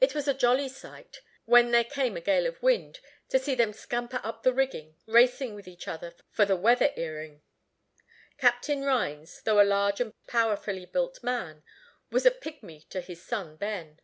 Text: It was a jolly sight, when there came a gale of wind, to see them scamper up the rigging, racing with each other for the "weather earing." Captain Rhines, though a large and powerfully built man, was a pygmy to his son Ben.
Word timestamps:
It 0.00 0.12
was 0.12 0.26
a 0.26 0.34
jolly 0.34 0.68
sight, 0.68 1.20
when 1.44 1.70
there 1.70 1.84
came 1.84 2.16
a 2.16 2.20
gale 2.20 2.48
of 2.48 2.60
wind, 2.64 2.98
to 3.28 3.38
see 3.38 3.54
them 3.54 3.72
scamper 3.72 4.20
up 4.24 4.42
the 4.42 4.52
rigging, 4.52 4.96
racing 5.06 5.54
with 5.54 5.68
each 5.68 5.86
other 5.86 6.12
for 6.32 6.44
the 6.44 6.56
"weather 6.56 6.90
earing." 6.96 7.42
Captain 8.38 8.82
Rhines, 8.82 9.40
though 9.42 9.60
a 9.62 9.62
large 9.62 10.00
and 10.00 10.14
powerfully 10.26 10.84
built 10.84 11.22
man, 11.22 11.62
was 12.10 12.26
a 12.26 12.32
pygmy 12.32 12.88
to 12.88 13.00
his 13.00 13.24
son 13.24 13.54
Ben. 13.54 14.00